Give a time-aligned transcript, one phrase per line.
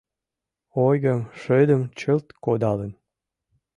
[0.85, 2.91] Ойгым, шыдым чылт кодалын